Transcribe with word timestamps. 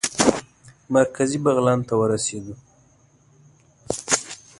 مرکزي 0.95 1.37
بغلان 1.45 1.79
ته 1.87 1.93
ورسېدو. 2.01 2.53